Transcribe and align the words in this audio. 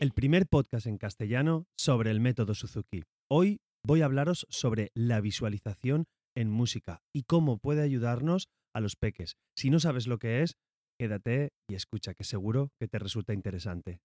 el 0.00 0.12
primer 0.12 0.46
podcast 0.46 0.86
en 0.86 0.96
castellano 0.96 1.66
sobre 1.76 2.10
el 2.10 2.20
método 2.20 2.54
Suzuki. 2.54 3.02
Hoy 3.30 3.58
voy 3.86 4.00
a 4.00 4.06
hablaros 4.06 4.46
sobre 4.48 4.90
la 4.94 5.20
visualización 5.20 6.06
en 6.34 6.50
música 6.50 7.02
y 7.14 7.24
cómo 7.24 7.58
puede 7.58 7.82
ayudarnos 7.82 8.48
a 8.74 8.80
los 8.80 8.96
peques. 8.96 9.36
Si 9.54 9.68
no 9.68 9.78
sabes 9.78 10.06
lo 10.06 10.18
que 10.18 10.42
es, 10.42 10.54
quédate 10.98 11.50
y 11.68 11.74
escucha, 11.74 12.14
que 12.14 12.24
seguro 12.24 12.70
que 12.80 12.88
te 12.88 12.98
resulta 12.98 13.34
interesante. 13.34 14.00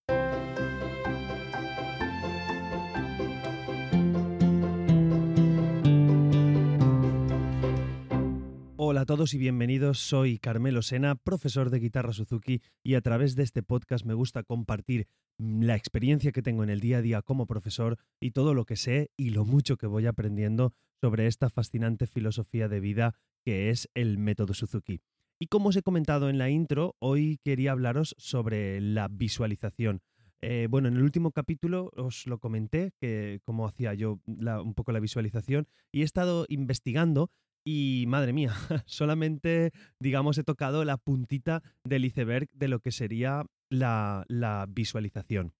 Todos 9.05 9.35
y 9.35 9.37
bienvenidos. 9.37 9.99
Soy 9.99 10.39
Carmelo 10.39 10.81
Sena, 10.81 11.15
profesor 11.15 11.69
de 11.69 11.79
guitarra 11.79 12.11
Suzuki 12.11 12.61
y 12.83 12.95
a 12.95 13.01
través 13.01 13.35
de 13.35 13.43
este 13.43 13.61
podcast 13.61 14.03
me 14.03 14.15
gusta 14.15 14.41
compartir 14.41 15.07
la 15.37 15.75
experiencia 15.75 16.31
que 16.31 16.41
tengo 16.41 16.63
en 16.63 16.71
el 16.71 16.79
día 16.79 16.97
a 16.97 17.01
día 17.01 17.21
como 17.21 17.45
profesor 17.45 17.97
y 18.19 18.31
todo 18.31 18.55
lo 18.55 18.65
que 18.65 18.75
sé 18.75 19.11
y 19.15 19.29
lo 19.29 19.45
mucho 19.45 19.77
que 19.77 19.85
voy 19.85 20.07
aprendiendo 20.07 20.73
sobre 21.01 21.27
esta 21.27 21.51
fascinante 21.51 22.07
filosofía 22.07 22.67
de 22.67 22.79
vida 22.79 23.13
que 23.43 23.69
es 23.69 23.89
el 23.93 24.17
método 24.17 24.55
Suzuki. 24.55 25.01
Y 25.39 25.47
como 25.47 25.69
os 25.69 25.75
he 25.75 25.83
comentado 25.83 26.27
en 26.29 26.39
la 26.39 26.49
intro, 26.49 26.95
hoy 26.97 27.39
quería 27.43 27.73
hablaros 27.73 28.15
sobre 28.17 28.81
la 28.81 29.07
visualización. 29.07 30.01
Eh, 30.41 30.67
bueno, 30.69 30.87
en 30.87 30.95
el 30.95 31.03
último 31.03 31.31
capítulo 31.31 31.91
os 31.95 32.25
lo 32.25 32.39
comenté, 32.39 32.91
que 32.99 33.39
cómo 33.43 33.67
hacía 33.67 33.93
yo 33.93 34.19
un 34.25 34.73
poco 34.73 34.91
la 34.91 34.99
visualización, 34.99 35.67
y 35.91 36.01
he 36.01 36.05
estado 36.05 36.45
investigando 36.49 37.29
y 37.65 38.05
madre 38.07 38.31
mía, 38.31 38.53
solamente, 38.85 39.71
digamos, 39.99 40.37
he 40.37 40.43
tocado 40.43 40.85
la 40.85 40.97
puntita 40.97 41.63
del 41.83 42.05
iceberg 42.05 42.47
de 42.53 42.67
lo 42.67 42.79
que 42.79 42.91
sería 42.91 43.43
la, 43.69 44.25
visualización. 44.69 45.53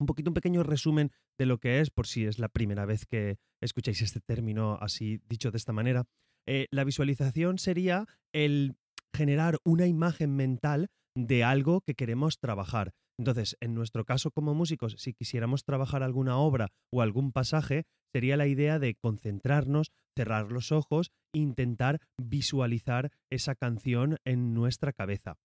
Un 0.00 0.06
poquito, 0.06 0.30
un 0.30 0.34
pequeño 0.34 0.62
resumen 0.62 1.12
de 1.38 1.46
lo 1.46 1.58
que 1.58 1.80
es, 1.80 1.90
por 1.90 2.06
si 2.06 2.24
es 2.24 2.38
la 2.38 2.48
primera 2.48 2.86
vez 2.86 3.06
que 3.06 3.36
escucháis 3.62 4.02
este 4.02 4.20
término 4.20 4.78
así 4.80 5.20
dicho 5.28 5.50
de 5.50 5.58
esta 5.58 5.72
manera. 5.72 6.04
Eh, 6.46 6.66
la 6.70 6.84
visualización 6.84 7.58
sería 7.58 8.06
el 8.32 8.76
generar 9.14 9.58
una 9.64 9.86
imagen 9.86 10.36
mental 10.36 10.88
de 11.16 11.44
algo 11.44 11.80
que 11.80 11.94
queremos 11.94 12.38
trabajar. 12.38 12.92
Entonces, 13.18 13.56
en 13.60 13.74
nuestro 13.74 14.04
caso 14.04 14.30
como 14.30 14.54
músicos, 14.54 14.96
si 14.98 15.14
quisiéramos 15.14 15.64
trabajar 15.64 16.02
alguna 16.02 16.36
obra 16.36 16.68
o 16.92 17.00
algún 17.00 17.32
pasaje, 17.32 17.84
sería 18.12 18.36
la 18.36 18.46
idea 18.46 18.78
de 18.78 18.94
concentrarnos, 18.94 19.90
cerrar 20.16 20.50
los 20.50 20.72
ojos 20.72 21.12
e 21.32 21.38
intentar 21.38 22.00
visualizar 22.16 23.12
esa 23.30 23.54
canción 23.54 24.16
en 24.24 24.54
nuestra 24.54 24.92
cabeza. 24.92 25.36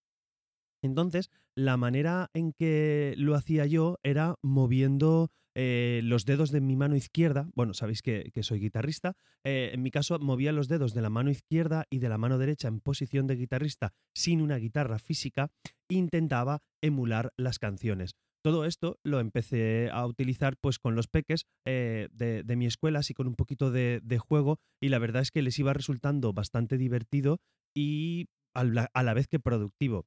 Entonces, 0.84 1.30
la 1.56 1.78
manera 1.78 2.30
en 2.34 2.54
que 2.54 3.14
lo 3.18 3.36
hacía 3.36 3.66
yo 3.66 3.98
era 4.04 4.36
moviendo 4.42 5.30
eh, 5.54 6.02
los 6.04 6.26
dedos 6.26 6.52
de 6.52 6.62
mi 6.62 6.76
mano 6.76 6.96
izquierda. 6.96 7.50
Bueno, 7.56 7.74
sabéis 7.74 8.02
que, 8.02 8.32
soy 8.42 8.60
guitarrista. 8.60 9.16
Eh, 9.44 9.72
en 9.74 9.84
mi 9.84 9.92
caso, 9.92 10.18
movía 10.20 10.52
los 10.54 10.68
dedos 10.68 10.94
de 10.94 11.02
la 11.02 11.10
mano 11.10 11.30
izquierda 11.30 11.86
y 11.90 12.00
de 12.00 12.10
la 12.10 12.18
mano 12.18 12.38
derecha 12.38 12.68
en 12.68 12.80
posición 12.80 13.28
de 13.28 13.36
guitarrista 13.36 13.94
sin 14.16 14.42
una 14.42 14.56
guitarra 14.58 14.98
física. 14.98 15.52
Intentaba 15.90 16.62
emular 16.82 17.34
las 17.38 17.60
canciones. 17.60 18.16
Todo 18.44 18.66
esto 18.66 18.98
lo 19.04 19.20
empecé 19.20 19.90
a 19.92 20.06
utilizar 20.06 20.56
pues 20.60 20.80
con 20.80 20.96
los 20.96 21.08
peques 21.08 21.46
eh, 21.66 22.08
de, 22.12 22.56
mi 22.56 22.66
escuela, 22.66 23.00
así 23.00 23.14
con 23.14 23.28
un 23.28 23.36
poquito 23.36 23.72
de, 23.72 24.20
juego, 24.20 24.58
y 24.82 24.90
la 24.90 25.00
verdad 25.00 25.22
es 25.22 25.32
que 25.32 25.42
les 25.42 25.60
iba 25.60 25.74
resultando 25.74 26.34
bastante 26.34 26.78
divertido 26.78 27.40
y 27.76 28.28
a 28.54 28.64
la 28.64 29.14
vez 29.14 29.28
que 29.28 29.40
productivo. 29.40 30.06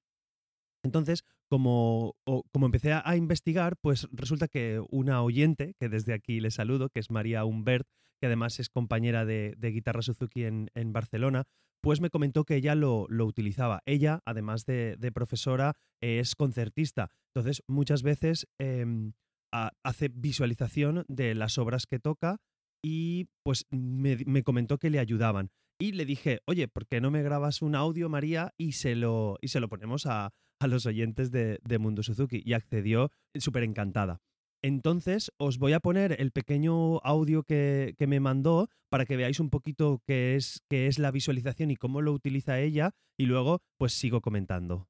Entonces, 0.84 1.24
como, 1.48 2.14
como 2.52 2.66
empecé 2.66 2.92
a, 2.92 3.16
investigar, 3.16 3.77
pues 3.80 4.06
resulta 4.12 4.48
que 4.48 4.82
una 4.90 5.22
oyente, 5.22 5.74
que 5.78 5.88
desde 5.88 6.12
aquí 6.12 6.40
le 6.40 6.50
saludo, 6.50 6.90
que 6.90 7.00
es 7.00 7.10
María 7.10 7.44
Humbert, 7.44 7.86
que 8.20 8.27
además 8.27 8.61
es 8.61 8.68
compañera 8.68 9.24
de, 9.24 9.56
guitarra 9.61 10.02
Suzuki 10.02 10.45
en, 10.45 10.92
Barcelona, 10.92 11.45
pues 11.84 12.00
me 12.00 12.08
comentó 12.08 12.45
que 12.45 12.56
ella 12.56 12.74
lo, 12.74 13.06
utilizaba. 13.11 13.83
Ella, 13.84 14.22
además 14.24 14.64
de, 14.64 14.96
profesora, 15.12 15.77
es 16.00 16.34
concertista. 16.34 17.11
Entonces, 17.34 17.62
muchas 17.68 18.02
veces 18.02 18.48
em, 18.58 19.12
hace 19.52 20.08
visualización 20.08 21.05
de 21.08 21.34
las 21.34 21.58
obras 21.58 21.86
que 21.86 21.98
toca 21.98 22.39
y 22.83 23.27
pues 23.42 23.67
me, 23.70 24.42
comentó 24.42 24.78
que 24.78 24.89
le 24.89 24.98
ayudaban. 24.98 25.50
Y 25.78 25.92
le 25.92 26.06
dije, 26.06 26.40
oye, 26.46 26.68
¿por 26.68 26.86
qué 26.86 27.02
no 27.02 27.11
me 27.11 27.22
grabas 27.22 27.61
un 27.61 27.74
audio, 27.74 28.08
María, 28.08 28.55
y 28.56 28.72
se 28.72 28.95
lo, 28.95 29.36
y 29.42 29.48
se 29.48 29.61
lo 29.61 29.68
ponemos 29.68 30.06
a, 30.06 30.33
a 30.61 30.66
los 30.66 30.86
oyentes 30.86 31.30
de, 31.30 31.78
Mundo 31.78 32.02
Suzuki 32.02 32.42
y 32.45 32.55
accedió 32.55 33.11
súper 33.34 33.62
encantada. 33.62 34.22
Entonces 34.64 35.30
os 35.36 35.58
voy 35.58 35.75
a 35.75 35.80
poner 35.80 36.19
el 36.23 36.33
pequeño 36.33 36.97
audio 37.05 37.42
que, 37.42 37.95
me 38.08 38.19
mandó 38.19 38.70
para 38.89 39.05
que 39.05 39.14
veáis 39.14 39.39
un 39.39 39.51
poquito 39.51 40.01
qué 40.07 40.36
es, 40.36 40.63
qué 40.70 40.86
es 40.86 40.98
la 40.98 41.11
visualización 41.11 41.70
y 41.70 41.77
cómo 41.77 42.01
lo 42.01 42.13
utiliza 42.13 42.58
ella 42.58 42.92
y 43.19 43.27
luego 43.27 43.61
pues 43.77 43.92
sigo 43.92 44.23
comentando. 44.23 44.89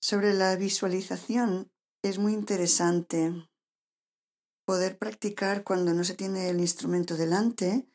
Sobre 0.00 0.32
la 0.32 0.56
visualización 0.56 1.70
es 2.02 2.18
muy 2.18 2.32
interesante 2.32 3.34
poder 4.64 4.96
practicar 4.96 5.62
cuando 5.62 5.92
no 5.92 6.02
se 6.02 6.14
tiene 6.14 6.48
el 6.48 6.60
instrumento 6.60 7.18
delante. 7.18 7.86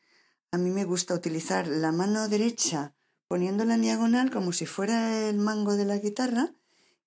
A 0.52 0.60
mí 0.60 0.70
me 0.70 0.86
gusta 0.86 1.16
utilizar 1.16 1.66
la 1.66 1.92
mano 1.92 2.30
derecha 2.30 2.94
poniéndola 3.28 3.74
en 3.74 3.82
diagonal 3.82 4.30
como 4.30 4.52
si 4.52 4.68
fuera 4.68 5.28
el 5.28 5.38
mango 5.38 5.76
de 5.76 5.86
la 5.86 5.98
guitarra 5.98 6.54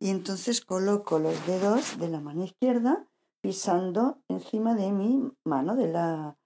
y 0.01 0.11
entonces 0.11 0.61
coloco 0.61 1.19
los 1.19 1.47
dedos 1.47 1.99
de 1.99 2.09
la 2.09 2.21
mano 2.21 2.45
izquierda 2.45 3.07
pisando 3.41 4.23
encima 4.29 4.75
de 4.75 4.91
mi 4.93 5.31
mano, 5.45 5.77
de 5.77 5.89
la 5.89 6.37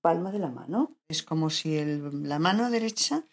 palma 0.00 0.30
de 0.30 0.38
la 0.38 0.50
mano. 0.50 0.96
Es 1.08 1.22
como 1.22 1.50
si 1.50 1.82
la 1.84 2.38
mano 2.38 2.70
derecha 2.70 3.24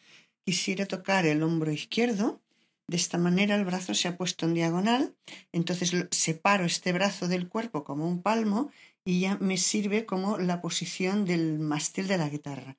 quisiera 0.45 0.85
tocar 0.85 1.25
el 1.25 1.43
hombro 1.43 1.71
izquierdo. 1.71 2.41
De 2.87 2.97
esta 2.97 3.17
manera 3.17 3.55
el 3.55 3.65
brazo 3.65 3.93
se 3.93 4.07
ha 4.07 4.17
puesto 4.17 4.45
en 4.45 4.53
diagonal, 4.53 5.15
entonces 5.51 5.91
separo 6.11 6.65
este 6.65 6.93
brazo 6.93 7.27
del 7.27 7.49
cuerpo 7.49 7.83
como 7.83 8.07
un 8.07 8.21
palmo 8.21 8.69
y 9.03 9.21
ya 9.21 9.37
me 9.37 9.57
sirve 9.57 10.05
como 10.05 10.37
la 10.37 10.61
posición 10.61 11.25
del 11.25 11.59
mástil 11.59 12.07
de 12.07 12.17
la 12.17 12.29
guitarra 12.29 12.77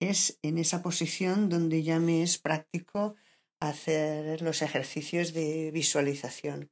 es 0.00 0.38
en 0.42 0.58
esa 0.58 0.82
posición 0.82 1.48
donde 1.48 1.82
ya 1.82 1.98
me 1.98 2.22
es 2.22 2.38
práctico 2.38 3.16
hacer 3.60 4.42
los 4.42 4.62
ejercicios 4.62 5.32
de 5.32 5.70
visualización. 5.72 6.70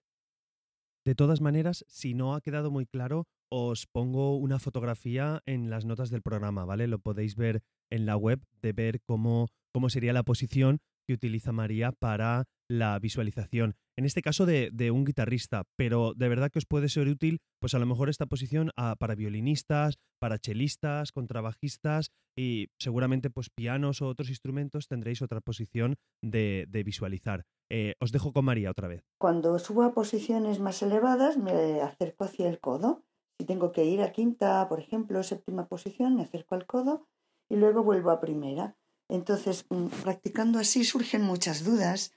De 1.05 1.15
todas 1.15 1.41
maneras, 1.41 1.85
si 1.89 2.15
no 2.15 2.35
ha 2.35 2.41
quedado 2.41 2.71
muy 2.71 2.87
claro, 2.87 3.27
os 3.51 3.87
pongo 3.87 4.37
una 4.37 4.59
fotografía 4.59 5.43
en 5.47 5.71
las 5.71 5.85
notas 5.85 6.11
del 6.11 6.23
programa, 6.23 6.65
¿vale? 6.65 6.89
Lo 6.89 6.99
podéis 6.99 7.37
ver 7.37 7.63
en 7.91 8.07
la 8.07 8.17
web 8.17 8.43
de 8.63 8.73
ver 8.73 9.01
cómo, 9.03 9.49
cómo 9.73 9.91
sería 9.91 10.13
la 10.13 10.23
posición 10.23 10.81
que 11.07 11.15
utiliza 11.15 11.53
María 11.53 11.93
para 11.93 12.45
la 12.69 12.99
visualización. 12.99 13.75
En 13.97 14.05
este 14.05 14.23
caso 14.23 14.47
de, 14.47 14.91
un 14.91 15.05
guitarrista, 15.05 15.65
pero 15.77 16.15
de 16.15 16.29
verdad 16.29 16.51
que 16.51 16.59
os 16.59 16.67
puede 16.67 16.89
ser 16.89 17.09
útil, 17.09 17.39
pues 17.61 17.75
a 17.75 17.79
lo 17.79 17.87
mejor 17.87 18.09
esta 18.09 18.27
posición 18.27 18.71
ah, 18.77 18.97
para 18.99 19.15
violinistas, 19.15 19.95
para 20.21 20.39
chelistas, 20.39 21.13
contrabajistas 21.13 22.11
y 22.37 22.69
seguramente 22.79 23.31
pues 23.31 23.51
pianos 23.51 24.03
o 24.03 24.09
otros 24.09 24.31
instrumentos 24.31 24.89
tendréis 24.89 25.23
otra 25.23 25.41
posición 25.41 25.97
de, 26.23 26.67
visualizar. 26.85 27.45
Eh, 27.71 27.95
os 28.01 28.13
dejo 28.13 28.33
con 28.33 28.45
María 28.45 28.71
otra 28.71 28.89
vez. 28.89 29.05
Cuando 29.19 29.59
subo 29.59 29.83
a 29.83 29.95
posiciones 29.95 30.59
más 30.61 30.83
elevadas 30.83 31.39
me 31.39 31.81
acerco 31.81 32.25
hacia 32.25 32.49
el 32.49 32.59
codo. 32.59 33.05
Si 33.39 33.47
tengo 33.47 33.73
que 33.73 33.85
ir 33.85 34.01
a 34.03 34.13
quinta, 34.13 34.69
por 34.69 34.81
ejemplo, 34.81 35.23
séptima 35.23 35.67
posición, 35.67 36.17
me 36.17 36.23
acerco 36.23 36.55
al 36.55 36.67
codo 36.67 37.07
y 37.49 37.57
luego 37.57 37.83
vuelvo 37.83 38.11
a 38.11 38.21
primera. 38.21 38.77
Entonces, 39.09 39.67
mm, 39.69 39.87
practicando 40.03 40.59
así 40.59 40.85
surgen 40.85 41.23
muchas 41.23 41.65
dudas, 41.65 42.13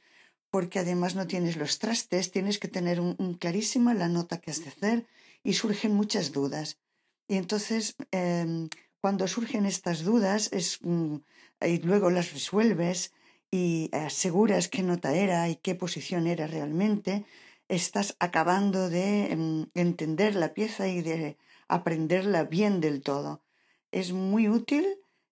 porque 0.50 0.80
además 0.80 1.16
no 1.16 1.28
tienes 1.28 1.58
los 1.58 1.80
trastes, 1.80 2.32
tienes 2.32 2.60
que 2.60 2.68
tener 2.68 3.00
un, 3.02 3.16
clarísima 3.36 3.94
la 3.94 4.08
nota 4.08 4.40
que 4.40 4.52
has 4.52 4.64
de 4.64 4.70
hacer 4.70 5.08
y 5.44 5.54
surgen 5.54 5.94
muchas 5.94 6.32
dudas. 6.32 6.80
Y 7.28 7.36
entonces, 7.36 7.96
em, 8.12 8.70
cuando 9.02 9.28
surgen 9.28 9.66
estas 9.66 10.04
dudas, 10.04 10.50
es, 10.54 10.80
mm, 10.82 11.18
y 11.62 11.78
luego 11.80 12.10
las 12.10 12.32
resuelves 12.34 13.14
y 13.52 13.90
aseguras 13.94 14.68
qué 14.70 14.84
nota 14.84 15.14
era 15.16 15.50
y 15.50 15.56
qué 15.58 15.76
posición 15.76 16.28
era 16.28 16.48
realmente, 16.48 17.26
estás 17.68 18.16
acabando 18.20 18.90
de 18.90 19.32
em, 19.34 19.68
entender 19.74 20.36
la 20.36 20.54
pieza 20.54 20.88
y 20.88 21.02
de 21.02 21.38
aprenderla 21.68 22.44
bien 22.44 22.80
del 22.80 23.02
todo. 23.02 23.44
Es 23.92 24.12
muy 24.14 24.48
útil 24.48 24.86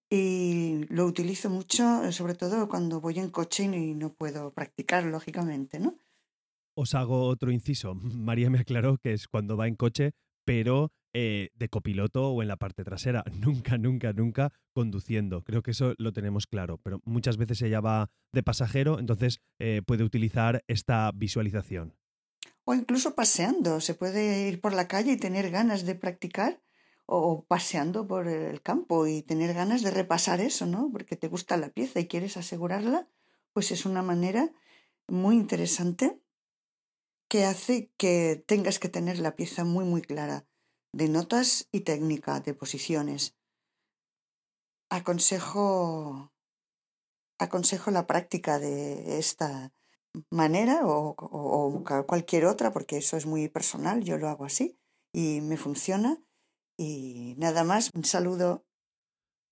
y 0.09 0.85
lo 0.89 1.05
utilizo 1.05 1.49
mucho, 1.49 2.11
sobre 2.11 2.35
todo 2.35 2.67
cuando 2.69 3.01
voy 3.01 3.19
en 3.19 3.29
coche 3.29 3.63
y 3.63 3.93
no 3.95 4.13
puedo 4.13 4.53
practicar, 4.53 5.03
lógicamente, 5.05 5.79
¿no? 5.79 5.97
Os 6.77 6.93
hago 6.93 7.27
otro 7.27 7.51
inciso. 7.51 7.95
María 8.29 8.49
me 8.49 8.59
aclaró 8.59 8.97
que 8.97 9.13
es 9.13 9.27
cuando 9.27 9.57
va 9.57 9.67
en 9.67 9.75
coche, 9.75 10.11
pero 10.45 10.91
eh, 11.13 11.49
de 11.55 11.69
copiloto 11.69 12.29
o 12.29 12.41
en 12.41 12.49
la 12.49 12.57
parte 12.57 12.83
trasera. 12.83 13.23
Nunca, 13.39 13.77
nunca, 13.77 14.11
nunca 14.13 14.51
conduciendo. 14.73 15.43
Creo 15.43 15.63
que 15.63 15.71
eso 15.71 15.93
lo 15.97 16.11
tenemos 16.11 16.45
claro, 16.47 16.77
pero 16.83 16.99
muchas 17.05 17.37
veces 17.37 17.61
ella 17.61 17.79
va 17.79 18.09
de 18.33 18.43
pasajero, 18.43 18.99
entonces 18.99 19.39
eh, 19.59 19.81
puede 19.85 20.03
utilizar 20.03 20.63
esta 20.67 21.11
visualización. 21.13 21.93
o 22.67 22.73
incluso 22.73 23.15
paseando. 23.15 23.79
Se 23.79 23.93
puede 23.93 24.49
ir 24.49 24.59
por 24.59 24.73
la 24.73 24.87
calle 24.87 25.13
y 25.13 25.17
tener 25.17 25.51
ganas 25.51 25.85
de 25.85 25.95
practicar 25.95 26.61
o 27.05 27.45
paseando 27.45 28.07
por 28.07 28.27
el 28.27 28.61
campo 28.61 29.07
y 29.07 29.21
tener 29.21 29.53
ganas 29.53 29.83
de 29.83 29.91
repasar 29.91 30.41
eso, 30.41 30.65
¿no? 30.65 30.89
Porque 30.91 31.15
te 31.15 31.27
gusta 31.27 31.57
la 31.57 31.69
pieza 31.69 31.99
y 31.99 32.07
quieres 32.07 32.37
asegurarla, 32.37 33.07
pues 33.53 33.71
es 33.71 33.85
una 33.85 34.01
manera 34.01 34.51
muy 35.07 35.35
interesante 35.35 36.19
que 37.27 37.45
hace 37.45 37.91
que 37.97 38.43
tengas 38.47 38.79
que 38.79 38.89
tener 38.89 39.19
la 39.19 39.35
pieza 39.35 39.63
muy 39.63 39.85
muy 39.85 40.01
clara 40.01 40.45
de 40.93 41.09
notas 41.09 41.67
y 41.71 41.81
técnica, 41.81 42.39
de 42.39 42.53
posiciones. 42.53 43.35
Aconsejo 44.89 46.31
aconsejo 47.37 47.91
la 47.91 48.07
práctica 48.07 48.59
de 48.59 49.19
esta 49.19 49.73
manera 50.29 50.81
o, 50.85 51.83
cualquier 52.07 52.45
otra, 52.45 52.71
porque 52.71 52.97
eso 52.97 53.17
es 53.17 53.25
muy 53.25 53.49
personal, 53.49 54.03
yo 54.03 54.17
lo 54.17 54.29
hago 54.29 54.45
así 54.45 54.77
y 55.11 55.41
me 55.41 55.57
funciona. 55.57 56.21
Y 56.77 57.35
nada 57.37 57.63
más, 57.63 57.91
un 57.93 58.03
saludo. 58.03 58.65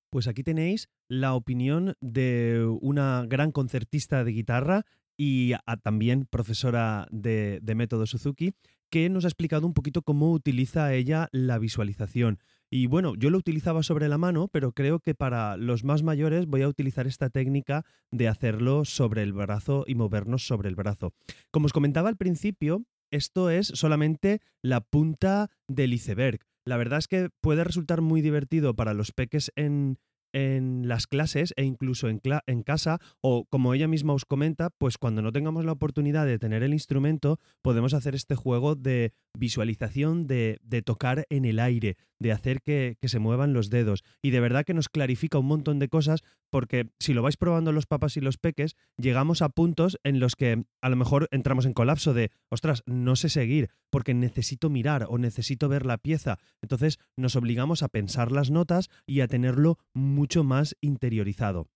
Pues 0.10 0.28
aquí 0.28 0.44
tenéis 0.44 0.90
la 1.08 1.34
opinión 1.34 1.96
de 2.00 2.66
una 2.82 3.26
gran 3.28 3.52
concertista 3.52 4.24
de 4.24 4.32
guitarra 4.32 4.86
y 5.18 5.54
también 5.84 6.26
profesora 6.26 7.08
de, 7.12 7.60
de 7.62 7.76
método 7.76 8.06
Suzuki, 8.06 8.54
que 8.90 9.10
nos 9.10 9.26
ha 9.26 9.28
explicado 9.28 9.66
un 9.66 9.74
poquito 9.74 10.02
cómo 10.02 10.32
utiliza 10.32 10.94
ella 10.94 11.30
la 11.32 11.58
visualización. 11.58 12.40
Y 12.70 12.88
bueno, 12.88 13.14
yo 13.16 13.30
lo 13.30 13.38
utilizaba 13.38 13.84
sobre 13.84 14.10
la 14.10 14.18
mano, 14.18 14.48
pero 14.48 14.72
creo 14.72 15.00
que 15.00 15.14
para 15.14 15.58
los 15.58 15.84
más 15.84 16.02
mayores 16.02 16.48
voy 16.48 16.64
a 16.64 16.68
utilizar 16.68 17.06
esta 17.06 17.30
técnica 17.30 17.86
de 18.12 18.28
hacerlo 18.28 18.86
sobre 18.86 19.22
el 19.22 19.34
brazo 19.34 19.84
y 19.88 19.96
movernos 19.96 20.48
sobre 20.48 20.70
el 20.70 20.76
brazo. 20.76 21.14
Como 21.52 21.68
os 21.68 21.74
comentaba 21.74 22.10
al 22.10 22.18
principio, 22.18 22.84
esto 23.12 23.52
es 23.52 23.68
solamente 23.68 24.42
la 24.64 24.82
punta 24.82 25.52
del 25.68 25.94
iceberg. 25.94 26.40
La 26.66 26.78
verdad 26.78 27.00
es 27.00 27.08
que 27.08 27.30
puede 27.42 27.64
resultar 27.64 28.02
muy 28.02 28.22
divertido 28.22 28.76
para 28.76 28.94
los 28.94 29.12
peques 29.12 29.52
en, 29.56 29.98
en 30.34 30.88
las 30.88 31.08
clases 31.08 31.54
e 31.56 31.64
incluso 31.64 32.10
en, 32.10 32.22
en, 32.48 32.64
casa 32.64 33.00
o 33.22 33.46
como 33.46 33.74
ella 33.74 33.88
misma 33.88 34.14
os 34.14 34.26
comenta, 34.26 34.70
pues 34.70 34.98
cuando 34.98 35.22
no 35.22 35.32
tengamos 35.32 35.64
la 35.66 35.72
oportunidad 35.72 36.26
de 36.26 36.40
tener 36.40 36.64
el 36.64 36.74
instrumento, 36.74 37.40
podemos 37.62 37.94
hacer 37.94 38.16
este 38.16 38.36
juego 38.36 38.76
de 38.76 39.14
visualización, 39.38 40.26
de, 40.26 40.60
de 40.64 40.82
tocar 40.82 41.26
en 41.30 41.46
el 41.46 41.60
aire, 41.60 41.98
de 42.24 42.32
hacer 42.32 42.64
que, 42.64 42.98
que, 43.00 43.10
se 43.10 43.20
muevan 43.20 43.54
los 43.54 43.70
dedos. 43.70 44.04
Y 44.24 44.32
de 44.32 44.40
verdad 44.40 44.66
que 44.66 44.74
nos 44.74 44.90
clarifica 44.90 45.38
un 45.38 45.46
montón 45.46 45.78
de 45.78 45.90
cosas 45.90 46.24
porque 46.50 46.90
si 47.00 47.14
lo 47.14 47.22
vais 47.22 47.38
probando 47.38 47.72
los 47.72 47.86
papas 47.86 48.18
y 48.18 48.22
los 48.22 48.38
peques, 48.38 48.76
llegamos 48.98 49.44
a 49.44 49.50
puntos 49.50 50.00
en 50.04 50.20
los 50.20 50.36
que 50.36 50.66
a 50.82 50.90
lo 50.90 50.96
mejor 50.96 51.28
entramos 51.32 51.66
en 51.66 51.74
colapso 51.74 52.14
de, 52.14 52.32
ostras, 52.50 52.82
no 52.88 53.16
sé 53.16 53.30
seguir 53.30 53.70
porque 53.92 54.14
necesito 54.14 54.70
mirar 54.70 55.06
o 55.10 55.18
necesito 55.18 55.70
ver 55.70 55.86
la 55.86 55.98
pieza. 56.00 56.40
Entonces 56.62 57.00
nos 57.16 57.36
obligamos 57.36 57.84
a 57.84 57.90
pensar 57.90 58.32
las 58.32 58.50
notas 58.50 58.90
y 59.06 59.22
a 59.22 59.28
tenerlo 59.28 59.78
mucho 59.94 60.44
más 60.44 60.76
interiorizado. 60.82 61.68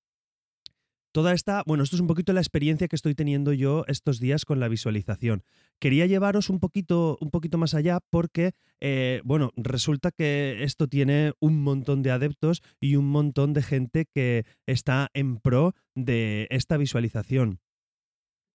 Toda 1.18 1.34
esta, 1.34 1.64
bueno, 1.66 1.84
esto 1.84 1.96
es 1.96 2.00
un 2.00 2.06
poquito 2.06 2.32
la 2.32 2.42
experiencia 2.42 2.88
que 2.88 2.96
estoy 2.96 3.16
teniendo 3.16 3.52
yo 3.52 3.86
estos 3.88 4.20
días 4.20 4.46
con 4.46 4.60
la 4.60 4.68
visualización. 4.68 5.44
Quería 5.80 6.06
llevaros 6.06 6.52
un 6.52 6.60
poquito, 6.60 7.18
un 7.20 7.32
poquito 7.32 7.58
más 7.58 7.74
allá 7.74 8.02
porque, 8.12 8.52
eh, 8.82 9.22
bueno, 9.24 9.50
resulta 9.56 10.12
que 10.12 10.58
esto 10.62 10.88
tiene 10.88 11.34
un 11.40 11.64
montón 11.64 12.04
de 12.04 12.12
adeptos 12.12 12.62
y 12.80 12.98
un 12.98 13.10
montón 13.10 13.54
de 13.54 13.64
gente 13.64 14.06
que 14.14 14.46
está 14.68 15.10
en 15.16 15.38
pro 15.38 15.74
de 15.96 16.46
esta 16.52 16.78
visualización. 16.78 17.62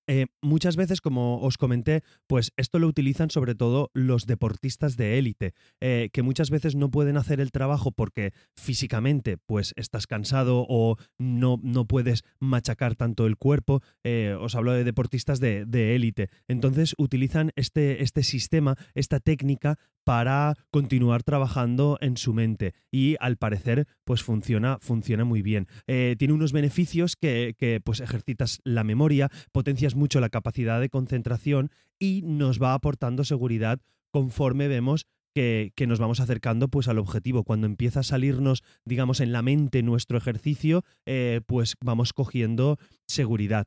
Eh, 0.07 0.27
muchas 0.43 0.77
veces, 0.77 1.01
como 1.01 1.41
os 1.41 1.59
comenté, 1.59 2.03
pues 2.27 2.53
esto 2.57 2.79
lo 2.79 2.89
utilizan 2.89 3.31
sobre 3.31 3.55
todo 3.55 3.91
los 3.95 4.27
deportistas 4.27 4.97
de 4.97 5.19
élite, 5.19 5.55
eh, 5.81 6.11
que 6.13 6.23
muchas 6.23 6.51
veces 6.51 6.75
no 6.75 6.91
pueden 6.91 7.17
hacer 7.17 7.41
el 7.41 7.53
trabajo 7.53 7.93
porque 7.93 8.33
físicamente 8.57 9.39
pues 9.39 9.73
estás 9.77 10.07
cansado 10.07 10.67
o 10.69 10.97
no, 11.19 11.59
no 11.63 11.87
puedes 11.87 12.25
machacar 12.41 12.97
tanto 12.97 13.27
el 13.27 13.37
cuerpo. 13.37 13.81
Eh, 14.05 14.37
os 14.39 14.55
hablo 14.55 14.73
de 14.73 14.85
deportistas 14.85 15.41
de 15.41 15.95
élite. 15.95 16.31
Entonces 16.49 16.95
utilizan 16.99 17.53
este, 17.57 18.03
este 18.03 18.23
sistema, 18.23 18.77
esta 18.95 19.21
técnica 19.21 19.79
para 20.05 20.55
continuar 20.71 21.23
trabajando 21.23 21.99
en 22.01 22.17
su 22.17 22.33
mente 22.33 22.75
y 22.91 23.17
al 23.21 23.37
parecer 23.37 23.87
pues 24.05 24.23
funciona, 24.23 24.79
funciona 24.81 25.25
muy 25.25 25.43
bien. 25.43 25.69
tiene 25.87 26.33
unos 26.33 26.53
beneficios 26.53 27.17
que, 27.17 27.55
que 27.59 27.81
pues 27.81 28.01
ejercitas 28.01 28.61
la 28.65 28.85
memoria, 28.85 29.31
potencias 29.53 29.95
mucho 29.95 30.21
la 30.21 30.29
capacidad 30.29 30.81
de 30.81 30.89
concentración 30.89 31.71
y 31.99 32.23
nos 32.23 32.61
va 32.61 32.75
aportando 32.75 33.25
seguridad 33.25 33.81
conforme 34.11 34.69
vemos 34.69 35.07
que, 35.35 35.73
nos 35.87 35.99
vamos 35.99 36.21
acercando 36.21 36.69
pues 36.69 36.89
al 36.89 36.99
objetivo. 36.99 37.45
Cuando 37.45 37.67
empieza 37.67 38.01
a 38.01 38.05
salirnos, 38.05 38.63
digamos, 38.85 39.21
en 39.21 39.33
la 39.33 39.43
mente 39.43 39.83
nuestro 39.83 40.19
ejercicio, 40.19 40.85
eh, 41.07 41.41
pues 41.47 41.77
vamos 41.81 42.13
cogiendo 42.13 42.79
seguridad. 43.07 43.67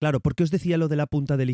Claro, 0.00 0.20
¿por 0.20 0.34
qué 0.34 0.42
os 0.42 0.50
decía 0.50 0.76
lo 0.76 0.88
de 0.88 0.96
la 0.96 1.06
punta 1.06 1.36
del 1.36 1.50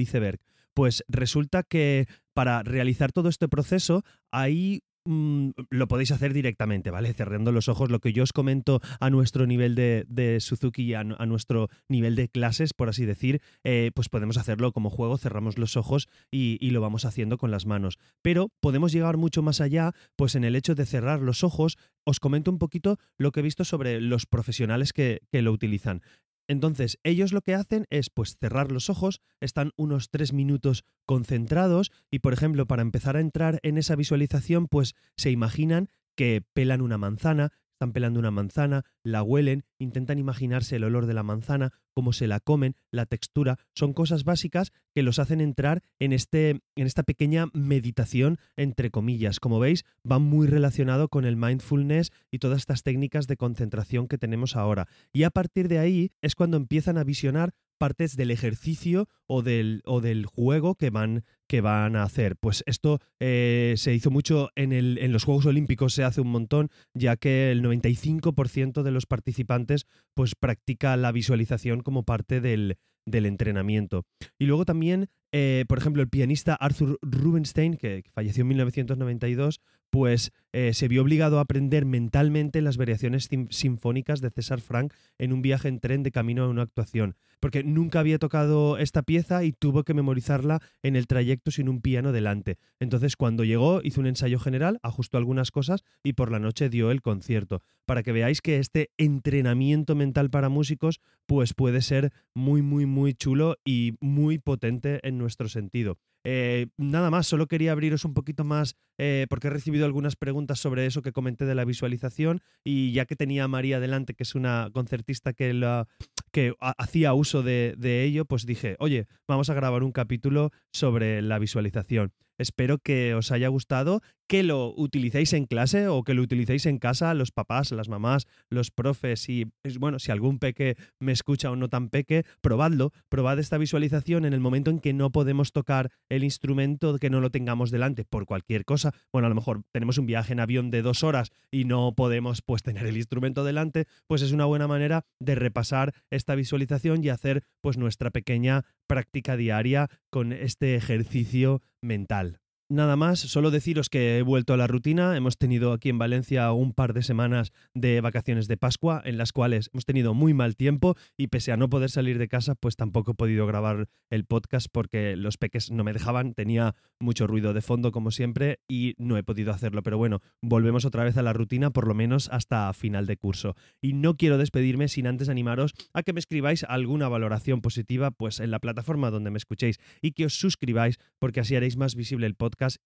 iceberg? 0.00 0.40
Pues 0.74 1.04
resulta 1.06 1.62
que 1.62 2.08
para 2.34 2.62
realizar 2.62 3.12
todo 3.12 3.28
este 3.28 3.48
proceso 3.48 4.02
hay 4.30 4.82
Mm, 5.06 5.50
lo 5.68 5.86
podéis 5.86 6.12
hacer 6.12 6.32
directamente, 6.32 6.90
¿vale? 6.90 7.12
Cerrando 7.12 7.52
los 7.52 7.68
ojos. 7.68 7.90
Lo 7.90 8.00
que 8.00 8.14
yo 8.14 8.22
os 8.22 8.32
comento 8.32 8.80
a 9.00 9.10
nuestro 9.10 9.46
nivel 9.46 9.74
de, 9.74 10.38
Suzuki 10.40 10.82
y 10.82 10.94
a, 10.94 11.04
nuestro 11.04 11.68
nivel 11.88 12.16
de 12.16 12.28
clases, 12.28 12.72
por 12.72 12.88
así 12.88 13.04
decir, 13.04 13.42
eh, 13.64 13.90
pues 13.94 14.08
podemos 14.08 14.38
hacerlo 14.38 14.72
como 14.72 14.88
juego, 14.88 15.18
cerramos 15.18 15.58
los 15.58 15.76
ojos 15.76 16.08
y, 16.30 16.58
lo 16.70 16.80
vamos 16.80 17.04
haciendo 17.04 17.36
con 17.38 17.50
las 17.50 17.66
manos. 17.66 17.98
Pero 18.22 18.48
podemos 18.60 18.92
llegar 18.92 19.16
mucho 19.16 19.42
más 19.42 19.60
allá, 19.60 19.92
pues 20.16 20.34
en 20.34 20.44
el 20.44 20.56
hecho 20.56 20.74
de 20.74 20.86
cerrar 20.86 21.20
los 21.20 21.44
ojos, 21.44 21.76
os 22.04 22.18
comento 22.18 22.50
un 22.50 22.58
poquito 22.58 22.98
lo 23.18 23.30
que 23.30 23.40
he 23.40 23.42
visto 23.42 23.64
sobre 23.64 24.00
los 24.00 24.26
profesionales 24.26 24.92
que 24.92 25.20
lo 25.32 25.52
utilizan. 25.52 26.02
Entonces, 26.46 26.98
ellos 27.02 27.32
lo 27.32 27.40
que 27.40 27.54
hacen 27.54 27.86
es 27.90 28.10
pues 28.10 28.36
cerrar 28.38 28.70
los 28.70 28.90
ojos, 28.90 29.20
están 29.40 29.72
unos 29.76 30.10
tres 30.10 30.32
minutos 30.32 30.84
concentrados 31.06 31.90
y, 32.10 32.18
por 32.18 32.32
ejemplo, 32.32 32.66
para 32.66 32.82
empezar 32.82 33.16
a 33.16 33.20
entrar 33.20 33.60
en 33.62 33.78
esa 33.78 33.96
visualización, 33.96 34.68
pues 34.68 34.94
se 35.16 35.30
imaginan 35.30 35.88
que 36.16 36.42
pelan 36.52 36.80
una 36.80 36.98
manzana, 36.98 37.52
están 37.84 37.92
pelando 37.92 38.18
una 38.18 38.30
manzana, 38.30 38.82
la 39.02 39.22
huelen, 39.22 39.64
intentan 39.78 40.18
imaginarse 40.18 40.76
el 40.76 40.84
olor 40.84 41.04
de 41.04 41.12
la 41.12 41.22
manzana, 41.22 41.74
cómo 41.92 42.14
se 42.14 42.26
la 42.26 42.40
comen, 42.40 42.76
la 42.90 43.04
textura, 43.04 43.58
son 43.74 43.92
cosas 43.92 44.24
básicas 44.24 44.72
que 44.94 45.02
los 45.02 45.18
hacen 45.18 45.42
entrar 45.42 45.82
en, 45.98 46.14
este, 46.14 46.62
en 46.76 46.86
esta 46.86 47.02
pequeña 47.02 47.48
meditación, 47.52 48.38
entre 48.56 48.90
comillas. 48.90 49.38
Como 49.38 49.60
veis, 49.60 49.84
va 50.10 50.18
muy 50.18 50.46
relacionado 50.46 51.08
con 51.08 51.26
el 51.26 51.36
mindfulness 51.36 52.10
y 52.30 52.38
todas 52.38 52.60
estas 52.60 52.82
técnicas 52.82 53.26
de 53.26 53.36
concentración 53.36 54.08
que 54.08 54.16
tenemos 54.16 54.56
ahora. 54.56 54.88
Y 55.12 55.24
a 55.24 55.30
partir 55.30 55.68
de 55.68 55.78
ahí 55.78 56.10
es 56.22 56.34
cuando 56.34 56.56
empiezan 56.56 56.96
a 56.96 57.04
visionar 57.04 57.52
partes 57.78 58.16
del 58.16 58.30
ejercicio 58.30 59.08
o 59.26 59.42
del, 59.42 59.82
o 59.84 60.00
del 60.00 60.26
juego 60.26 60.74
que 60.74 60.90
van, 60.90 61.24
que 61.48 61.60
van 61.60 61.96
a 61.96 62.02
hacer. 62.02 62.36
Pues 62.36 62.62
esto 62.66 63.00
eh, 63.20 63.74
se 63.76 63.94
hizo 63.94 64.10
mucho 64.10 64.50
en, 64.56 64.72
el, 64.72 64.98
en, 64.98 65.12
los 65.12 65.24
Juegos 65.24 65.46
Olímpicos, 65.46 65.94
se 65.94 66.04
hace 66.04 66.20
un 66.20 66.30
montón, 66.30 66.70
ya 66.94 67.16
que 67.16 67.50
el 67.50 67.62
95% 67.62 68.82
de 68.82 68.90
los 68.90 69.06
participantes 69.06 69.86
pues 70.14 70.34
practica 70.34 70.96
la 70.96 71.12
visualización 71.12 71.80
como 71.80 72.04
parte 72.04 72.40
del, 72.40 72.78
del 73.06 73.26
entrenamiento. 73.26 74.04
Y 74.38 74.46
luego 74.46 74.64
también, 74.64 75.08
eh, 75.32 75.64
por 75.68 75.78
ejemplo, 75.78 76.02
el 76.02 76.08
pianista 76.08 76.54
Arthur 76.54 76.98
Rubinstein, 77.02 77.76
que 77.76 78.04
falleció 78.12 78.42
en 78.42 78.48
1992, 78.48 79.60
pues 79.94 80.32
eh, 80.52 80.74
se 80.74 80.88
vio 80.88 81.02
obligado 81.02 81.38
a 81.38 81.42
aprender 81.42 81.86
mentalmente 81.86 82.60
las 82.62 82.76
variaciones 82.76 83.28
sinfónicas 83.50 84.20
de 84.20 84.30
César 84.30 84.60
Frank 84.60 84.92
en 85.18 85.32
un 85.32 85.40
viaje 85.40 85.68
en 85.68 85.78
tren 85.78 86.02
de 86.02 86.10
camino 86.10 86.42
a 86.42 86.48
una 86.48 86.62
actuación, 86.62 87.14
porque 87.38 87.62
nunca 87.62 88.00
había 88.00 88.18
tocado 88.18 88.76
esta 88.76 89.04
pieza 89.04 89.44
y 89.44 89.52
tuvo 89.52 89.84
que 89.84 89.94
memorizarla 89.94 90.60
en 90.82 90.96
el 90.96 91.06
trayecto 91.06 91.52
sin 91.52 91.68
un 91.68 91.80
piano 91.80 92.10
delante. 92.10 92.58
Entonces, 92.80 93.14
cuando 93.14 93.44
llegó, 93.44 93.82
hizo 93.84 94.00
un 94.00 94.08
ensayo 94.08 94.40
general, 94.40 94.80
ajustó 94.82 95.16
algunas 95.16 95.52
cosas 95.52 95.84
y 96.02 96.14
por 96.14 96.32
la 96.32 96.40
noche 96.40 96.68
dio 96.68 96.90
el 96.90 97.00
concierto, 97.00 97.62
para 97.86 98.02
que 98.02 98.10
veáis 98.10 98.40
que 98.40 98.58
este 98.58 98.90
entrenamiento 98.98 99.94
mental 99.94 100.28
para 100.28 100.48
músicos 100.48 101.00
pues 101.26 101.54
puede 101.54 101.82
ser 101.82 102.12
muy, 102.34 102.62
muy, 102.62 102.84
muy 102.84 103.14
chulo 103.14 103.58
y 103.64 103.92
muy 104.00 104.38
potente 104.40 104.98
en 105.06 105.18
nuestro 105.18 105.48
sentido. 105.48 105.98
Eh, 106.24 106.68
nada 106.78 107.10
más, 107.10 107.26
solo 107.26 107.46
quería 107.46 107.72
abriros 107.72 108.04
un 108.04 108.14
poquito 108.14 108.44
más 108.44 108.76
eh, 108.96 109.26
porque 109.28 109.48
he 109.48 109.50
recibido 109.50 109.84
algunas 109.84 110.16
preguntas 110.16 110.58
sobre 110.58 110.86
eso 110.86 111.02
que 111.02 111.12
comenté 111.12 111.44
de 111.44 111.54
la 111.54 111.64
visualización 111.64 112.40
y 112.64 112.92
ya 112.92 113.04
que 113.04 113.14
tenía 113.16 113.44
a 113.44 113.48
María 113.48 113.78
delante, 113.78 114.14
que 114.14 114.22
es 114.22 114.34
una 114.34 114.70
concertista 114.72 115.34
que, 115.34 115.84
que 116.32 116.54
hacía 116.60 117.12
uso 117.12 117.42
de, 117.42 117.74
ello, 118.04 118.24
pues 118.24 118.46
dije, 118.46 118.76
oye, 118.78 119.06
vamos 119.28 119.50
a 119.50 119.54
grabar 119.54 119.82
un 119.82 119.92
capítulo 119.92 120.50
sobre 120.72 121.20
la 121.22 121.38
visualización. 121.38 122.12
espero 122.38 122.78
que 122.78 123.14
os 123.14 123.30
haya 123.30 123.48
gustado, 123.48 124.00
que 124.26 124.42
lo 124.42 124.74
utilicéis 124.76 125.32
en 125.32 125.46
clase 125.46 125.88
o 125.88 126.02
que 126.02 126.14
lo 126.14 126.22
utilicéis 126.22 126.66
en 126.66 126.78
casa, 126.78 127.14
los 127.14 127.30
papás, 127.30 127.72
las 127.72 127.88
mamás, 127.88 128.26
los 128.48 128.70
profes 128.70 129.28
y, 129.28 129.46
bueno, 129.78 129.98
si 129.98 130.12
algún 130.12 130.38
peque 130.38 130.76
me 130.98 131.12
escucha 131.12 131.50
o 131.50 131.56
no 131.56 131.68
tan 131.68 131.88
peque, 131.88 132.24
probadlo, 132.40 132.92
probad 133.08 133.38
esta 133.38 133.58
visualización 133.58 134.24
en 134.24 134.32
el 134.32 134.40
momento 134.40 134.70
en 134.70 134.78
que 134.78 134.92
no 134.92 135.10
podemos 135.10 135.52
tocar 135.52 135.90
el 136.08 136.24
instrumento, 136.24 136.98
que 136.98 137.10
no 137.10 137.20
lo 137.20 137.30
tengamos 137.30 137.70
delante 137.70 138.04
por 138.04 138.26
cualquier 138.26 138.64
cosa. 138.64 138.92
Bueno, 139.12 139.26
a 139.26 139.28
lo 139.28 139.34
mejor 139.34 139.62
tenemos 139.72 139.98
un 139.98 140.06
viaje 140.06 140.32
en 140.32 140.40
avión 140.40 140.70
de 140.70 140.82
dos 140.82 141.04
horas 141.04 141.30
y 141.50 141.64
no 141.64 141.94
podemos 141.94 142.42
pues 142.42 142.62
tener 142.62 142.86
el 142.86 142.96
instrumento 142.96 143.44
delante, 143.44 143.86
pues 144.06 144.22
es 144.22 144.32
una 144.32 144.46
buena 144.46 144.68
manera 144.68 145.04
de 145.20 145.34
repasar 145.34 145.94
esta 146.10 146.34
visualización 146.34 147.04
y 147.04 147.08
hacer 147.08 147.44
pues 147.60 147.76
nuestra 147.76 148.10
pequeña 148.10 148.64
práctica 148.86 149.36
diaria 149.36 149.88
con 150.10 150.32
este 150.32 150.76
ejercicio 150.76 151.62
mental. 151.82 152.40
Nada 152.70 152.96
más, 152.96 153.20
solo 153.20 153.50
deciros 153.50 153.90
que 153.90 154.16
he 154.16 154.22
vuelto 154.22 154.54
a 154.54 154.56
la 154.56 154.66
rutina. 154.66 155.18
Hemos 155.18 155.36
tenido 155.36 155.74
aquí 155.74 155.90
en 155.90 155.98
Valencia 155.98 156.50
un 156.52 156.72
par 156.72 156.94
de 156.94 157.02
semanas 157.02 157.52
de 157.74 158.00
vacaciones 158.00 158.48
de 158.48 158.56
Pascua 158.56 159.02
en 159.04 159.18
las 159.18 159.32
cuales 159.32 159.68
hemos 159.74 159.84
tenido 159.84 160.14
muy 160.14 160.32
mal 160.32 160.56
tiempo 160.56 160.96
y 161.18 161.26
pese 161.26 161.52
a 161.52 161.58
no 161.58 161.68
poder 161.68 161.90
salir 161.90 162.16
de 162.16 162.26
casa, 162.26 162.54
pues 162.54 162.76
tampoco 162.76 163.10
he 163.10 163.14
podido 163.16 163.46
grabar 163.46 163.90
el 164.08 164.24
podcast 164.24 164.68
porque 164.72 165.14
los 165.14 165.36
peques 165.36 165.70
no 165.70 165.84
me 165.84 165.92
dejaban. 165.92 166.32
Tenía 166.32 166.74
mucho 166.98 167.26
ruido 167.26 167.52
de 167.52 167.60
fondo 167.60 167.92
como 167.92 168.10
siempre 168.10 168.60
y 168.66 168.94
no 168.96 169.18
he 169.18 169.22
podido 169.22 169.52
hacerlo. 169.52 169.82
Pero 169.82 169.98
bueno, 169.98 170.22
volvemos 170.40 170.86
otra 170.86 171.04
vez 171.04 171.18
a 171.18 171.22
la 171.22 171.34
rutina 171.34 171.68
por 171.68 171.86
lo 171.86 171.92
menos 171.92 172.30
hasta 172.32 172.72
final 172.72 173.04
de 173.04 173.18
curso. 173.18 173.56
Y 173.82 173.92
no 173.92 174.16
quiero 174.16 174.38
despedirme 174.38 174.88
sin 174.88 175.06
antes 175.06 175.28
animaros 175.28 175.74
a 175.92 176.02
que 176.02 176.14
me 176.14 176.20
escribáis 176.20 176.64
alguna 176.64 177.08
valoración 177.08 177.60
positiva 177.60 178.10
pues 178.10 178.40
en 178.40 178.50
la 178.50 178.58
plataforma 178.58 179.10
donde 179.10 179.30
me 179.30 179.36
escuchéis 179.36 179.76
y 180.00 180.12
que 180.12 180.24
os 180.24 180.38
suscribáis 180.38 180.98
porque 181.18 181.40
así 181.40 181.56
haréis 181.56 181.76
más 181.76 181.94
visible 181.94 182.26
el 182.26 182.34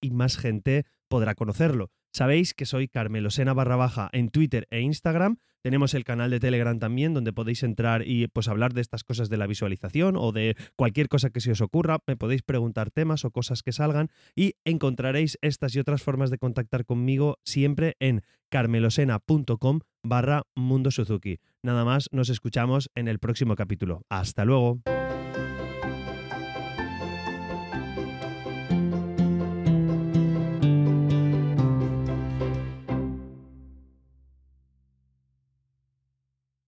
y 0.01 0.11
más 0.11 0.37
gente 0.37 0.85
podrá 1.09 1.35
conocerlo. 1.35 1.91
Sabéis 2.13 2.55
que 2.55 2.67
soy 2.67 2.89
Carmelo 2.89 3.31
Sena 3.31 3.53
barra 3.53 3.77
baja 3.77 4.09
en 4.13 4.31
Twitter 4.31 4.67
e 4.71 4.81
Instagram. 4.81 5.39
Tenemos 5.63 5.95
el 5.95 6.05
canal 6.05 6.31
de 6.31 6.41
Telegram 6.41 6.79
también, 6.79 7.15
donde 7.15 7.33
podéis 7.33 7.63
entrar 7.63 8.07
y 8.07 8.29
pues 8.29 8.49
hablar 8.49 8.73
de 8.73 8.81
estas 8.81 9.05
cosas 9.05 9.29
de 9.29 9.37
la 9.37 9.47
visualización 9.47 10.17
o 10.17 10.33
de 10.33 10.57
cualquier 10.77 11.09
cosa 11.09 11.31
que 11.31 11.41
se 11.41 11.51
os 11.51 11.61
ocurra. 11.61 11.99
Me 12.07 12.17
podéis 12.17 12.43
preguntar 12.43 12.91
temas 12.91 13.25
o 13.25 13.31
cosas 13.31 13.63
que 13.63 13.73
salgan 13.73 14.09
y 14.35 14.55
encontraréis 14.65 15.37
estas 15.43 15.75
y 15.75 15.81
otras 15.81 16.03
formas 16.03 16.31
de 16.31 16.39
contactar 16.39 16.85
conmigo 16.85 17.39
siempre 17.45 17.97
en 17.99 18.23
carmelosena.com 18.51 19.81
barra 20.03 20.43
Mundo 20.55 20.91
Suzuki. 20.91 21.41
Nada 21.63 21.85
más, 21.85 22.09
nos 22.13 22.31
escuchamos 22.31 22.91
en 22.95 23.09
el 23.09 23.19
próximo 23.19 23.57
capítulo. 23.57 24.03
Hasta 24.09 24.45
luego. 24.45 24.81